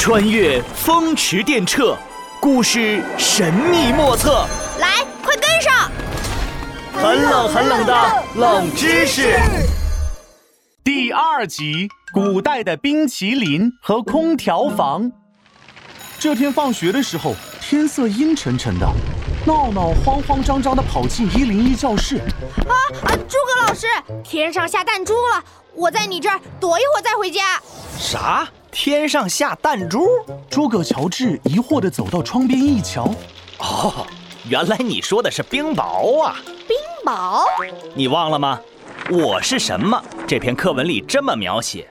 [0.00, 1.94] 穿越风驰电掣，
[2.40, 4.46] 故事神秘莫测。
[4.78, 5.90] 来，快跟上！
[6.94, 9.36] 很冷很冷的冷知识。
[10.84, 15.10] 第二集：古代的冰淇淋和空调房。
[16.18, 18.88] 这天放学的时候，天色阴沉沉的，
[19.44, 22.18] 闹闹慌慌张张地跑进一零一教室。
[22.68, 22.72] 啊
[23.02, 23.10] 啊！
[23.28, 23.86] 诸葛老师，
[24.22, 25.44] 天上下弹珠了，
[25.74, 27.60] 我在你这儿躲一会儿再回家。
[27.98, 28.48] 啥？
[28.70, 30.06] 天上下弹珠？
[30.50, 33.08] 诸葛乔治疑惑地走到窗边一瞧，
[33.58, 34.06] 哦，
[34.48, 36.36] 原来你说的是冰雹啊！
[36.66, 37.44] 冰雹？
[37.94, 38.60] 你忘了吗？
[39.10, 40.02] 我是什么？
[40.26, 41.88] 这篇课文里这么描写：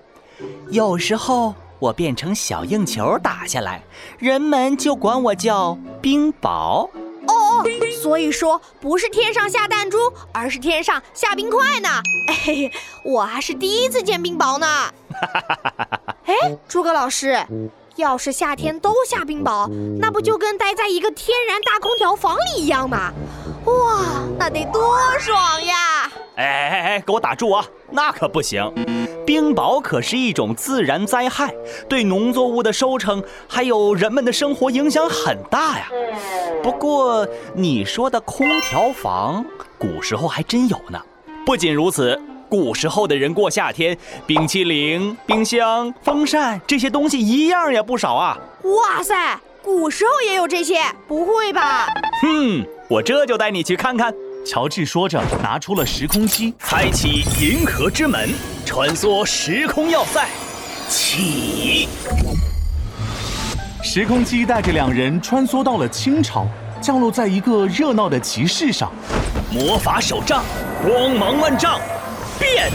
[0.70, 3.82] 有时候我变成小硬球打下来，
[4.20, 6.50] 人们就管我叫冰雹。
[6.50, 6.90] 哦
[7.28, 7.64] 哦，
[8.02, 9.98] 所以说不是天上下弹珠，
[10.32, 11.90] 而是天上下冰块呢。
[12.30, 12.72] 哎，
[13.04, 14.68] 我还是第一次见冰雹呢。
[16.28, 17.38] 哎，诸葛老师，
[17.96, 19.66] 要是夏天都下冰雹，
[19.98, 23.14] 那不就跟待在一个天然大空调房里一样吗？
[23.64, 24.04] 哇，
[24.38, 26.12] 那得多爽呀！
[26.36, 27.66] 哎哎哎，给我打住啊！
[27.92, 28.70] 那可不行，
[29.26, 31.56] 冰雹可是一种自然灾害，
[31.88, 35.90] 对农作物的收成还有人们的生活影响很大呀。
[36.62, 39.46] 不过你说的空调房，
[39.78, 41.02] 古时候还真有呢。
[41.46, 42.22] 不仅如此。
[42.50, 48.38] 古时候的人过夏天，冰淇淋、冰箱、风扇这些东西一样也不少啊！
[48.64, 50.82] 哇塞，古时候也有这些？
[51.08, 51.88] 不会吧？
[52.22, 54.14] 哼，我这就带你去看看。
[54.46, 58.30] 乔治说着，拿出了时空机，开启银河之门，
[58.66, 60.26] 穿梭时空要塞，
[60.88, 61.90] 起！
[63.84, 66.48] 时空机带着两人穿梭到了清朝，
[66.80, 68.90] 降落在一个热闹的集市上。
[69.52, 70.44] 魔法手杖，
[70.82, 71.80] 光芒万丈。
[72.54, 72.72] 变！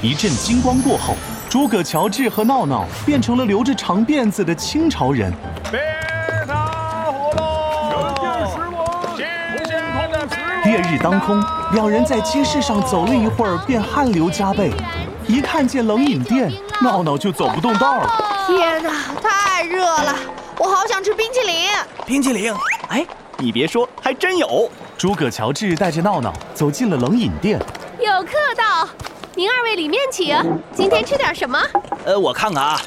[0.00, 1.14] 一阵金光过后，
[1.48, 5.32] 诸葛乔治和闹闹变成了留着长辫子的清朝人。
[5.70, 5.80] 别
[6.46, 7.30] 打火
[7.90, 8.68] 了！
[10.64, 14.72] 烈日当空，两人在街市上走了一会儿，便汗流浃背。
[15.26, 18.10] 一看见冷饮店，闹闹就走不动道了。
[18.46, 18.90] 天哪，
[19.22, 20.16] 太热了！
[20.58, 21.68] 我好想吃冰淇淋。
[22.04, 22.52] 冰淇淋？
[22.88, 23.06] 哎，
[23.38, 24.70] 你别说，还真有。
[24.98, 27.60] 诸葛乔治带着闹闹走进了冷饮店。
[28.02, 28.88] 有客到，
[29.36, 30.36] 您二位里面请。
[30.74, 31.56] 今天吃点什么？
[32.04, 32.80] 呃，我看看啊，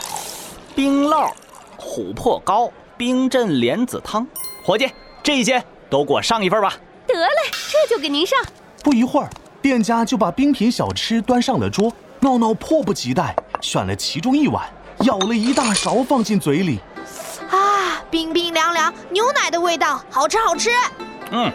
[0.76, 1.32] 冰酪、
[1.80, 4.28] 琥珀糕、冰镇莲子汤。
[4.62, 4.92] 伙计，
[5.24, 6.74] 这一些都给我上一份吧。
[7.08, 7.30] 得嘞，
[7.72, 8.38] 这就给您上。
[8.84, 9.30] 不一会儿，
[9.62, 11.90] 店家就把冰品小吃端上了桌。
[12.20, 14.68] 闹闹迫不及待选了其中一碗，
[15.00, 16.80] 舀了一大勺放进嘴里。
[17.50, 20.72] 啊，冰冰凉凉，牛奶的味道，好吃好吃。
[21.32, 21.50] 嗯，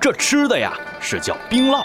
[0.00, 1.84] 这吃的呀是叫冰酪。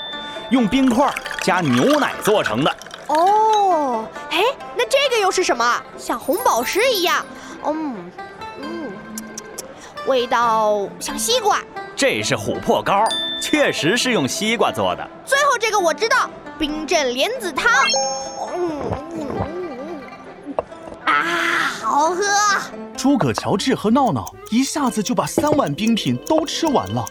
[0.51, 1.09] 用冰块
[1.41, 2.75] 加牛奶做成的
[3.07, 4.43] 哦，哎，
[4.75, 5.81] 那这个又是什么？
[5.97, 7.25] 像红宝石一样，
[7.65, 8.11] 嗯
[8.59, 8.91] 嗯，
[10.07, 11.59] 味道像西瓜。
[11.95, 13.05] 这是琥珀糕，
[13.41, 15.09] 确实是用西瓜做的。
[15.25, 16.29] 最后这个我知道，
[16.59, 17.71] 冰镇莲子汤。
[18.53, 18.81] 嗯
[19.15, 20.01] 嗯
[20.47, 20.53] 嗯，
[21.05, 21.23] 啊，
[21.81, 22.23] 好喝！
[22.97, 27.05] 诸葛乔治和闹闹一下子就把三碗冰品都吃完了。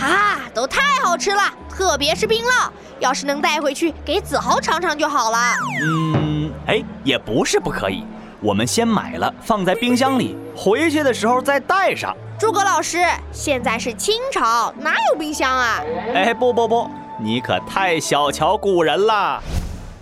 [0.00, 5.38] 啊，都太好吃了，特别是冰酪，要是能带回去给子豪尝尝就好了。
[5.82, 8.04] 嗯，哎，也不是不可以，
[8.40, 12.14] 我们先买了放在冰箱里，回去的时候再带上。
[12.38, 12.98] 诸葛老师，
[13.32, 15.80] 现在是清朝，哪有冰箱啊？
[16.12, 16.90] 哎，不不不，
[17.20, 19.42] 你可太小瞧古人了。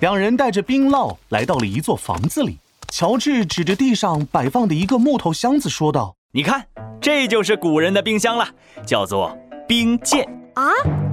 [0.01, 6.67] 两人带着冰酪来到了一座房子里，乔治指着地上摆放的一个木头箱子说道：“你看，
[7.01, 8.49] 这就是古人的冰箱了，
[8.85, 9.37] 叫做。”
[9.67, 10.71] 冰剑啊，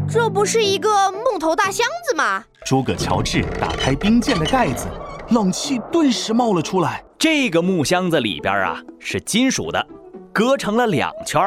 [0.10, 2.44] 这不是一个木头大箱子吗？
[2.66, 4.88] 诸葛乔治打开冰剑的盖子，
[5.30, 7.04] 冷气顿时冒了出来。
[7.18, 9.86] 这个木箱子里边啊是金属的，
[10.34, 11.42] 隔成了两圈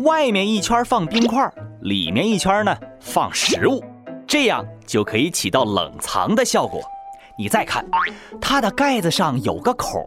[0.00, 1.50] 外面一圈放冰块，
[1.82, 3.82] 里面一圈呢放食物，
[4.26, 6.80] 这样就可以起到冷藏的效果。
[7.38, 7.86] 你再看，
[8.40, 10.04] 它的盖子上有个孔，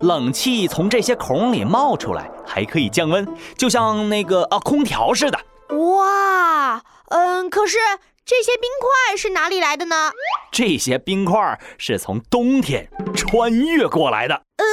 [0.00, 3.26] 冷气从这些孔里冒出来，还可以降温，
[3.56, 5.38] 就像那个啊空调似的。
[5.70, 7.78] 哇，嗯，可是
[8.24, 10.12] 这些冰块是哪里来的呢？
[10.52, 14.34] 这些冰块是从冬天穿越过来的。
[14.34, 14.64] 呃，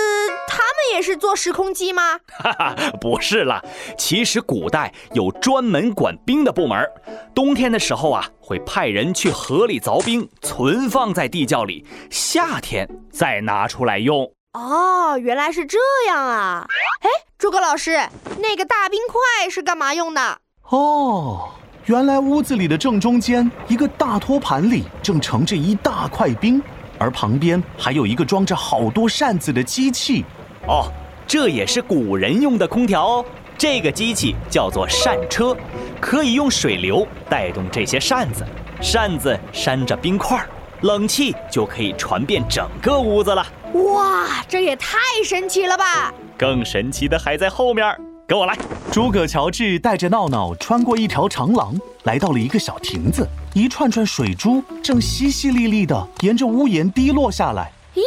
[0.47, 2.19] 他们也是坐时空机吗？
[2.39, 3.61] 哈哈，不是啦。
[3.97, 6.89] 其实古代有专门管冰的部门，
[7.35, 14.31] 冬天的时候啊，会派人去河里凿冰，存放在地窖里，夏天再拿出来用。
[14.53, 16.65] 哦，原来是这样啊。
[17.01, 18.07] 哎，诸葛老师，
[18.39, 20.39] 那个大冰块是干嘛用的？
[20.73, 21.49] 哦，
[21.85, 26.59] 原来屋子里的正中间一个大托盘里正盛着一大块冰，
[26.97, 30.25] 而旁边还有一个装着好多扇子的机器。
[30.67, 30.91] 哦，
[31.27, 33.25] 这也是古人用的空调哦。
[33.55, 35.55] 这个机器叫做扇车，
[36.01, 38.43] 可以用水流带动这些扇子，
[38.81, 40.43] 扇子扇着冰块，
[40.81, 43.45] 冷气就可以传遍整个屋子了。
[43.73, 46.11] 哇，这也太神奇了吧！
[46.35, 47.95] 更神奇的还在后面，
[48.27, 48.57] 跟我来。
[48.93, 57.71] 诸葛乔治带着闹闹穿过一条长廊，来到了一个小亭子，一串串水珠正淅淅沥沥的沿着屋檐滴落下来。
[57.95, 58.01] 咦，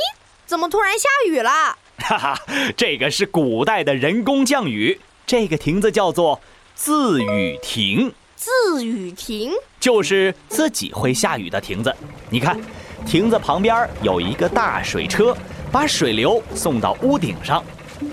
[0.46, 1.50] 怎么突然下雨了？
[1.98, 2.40] 哈哈，
[2.76, 5.00] 这个是古代的人工降雨。
[5.26, 6.40] 这个亭子叫做
[6.76, 9.50] 自雨亭，自雨亭
[9.80, 11.92] 就是自己会下雨的亭子。
[12.30, 12.56] 你看，
[13.04, 15.36] 亭子旁边有一个大水车，
[15.72, 17.60] 把水流送到屋顶上，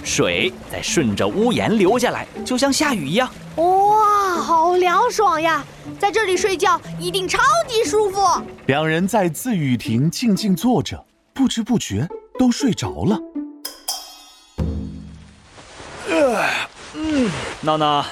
[0.04, 3.30] 水再顺着屋檐流下来，就像下雨一样。
[3.56, 5.64] 哇，好凉爽呀！
[6.00, 8.20] 在这里睡觉一定超级舒服。
[8.66, 12.08] 两人在自雨亭静静坐着，不知不觉
[12.40, 13.20] 都睡着了。
[16.96, 17.30] 嗯，
[17.62, 18.06] 闹闹，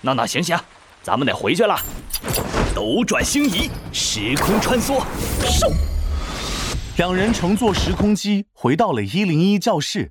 [0.00, 0.56] 闹闹，醒醒，
[1.02, 1.78] 咱们得回去了。
[2.74, 5.02] 斗转星移，时空穿梭，
[5.42, 5.72] 嗖！
[6.96, 10.10] 两人乘坐时空机回到了一零一教室。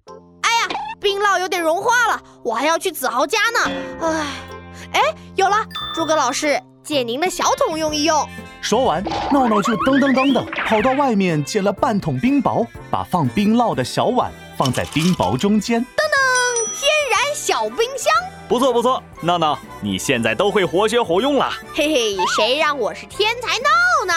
[1.25, 3.71] 酪有点融化了，我还要去子豪家呢。
[4.01, 4.27] 哎，
[4.93, 5.01] 哎，
[5.35, 5.57] 有了，
[5.95, 8.27] 诸葛老师，借您的小桶用一用。
[8.61, 15.81] 说完，闹闹就噔噔噔的跑到外面捡了半桶冰雹，把放冰酪的小碗放在冰雹中间。
[15.81, 18.13] 噔噔，天然小冰箱，
[18.47, 19.01] 不错不错。
[19.21, 21.51] 闹闹，你现在都会活学活用了。
[21.73, 23.69] 嘿嘿，谁让我是天才闹
[24.05, 24.13] 呢？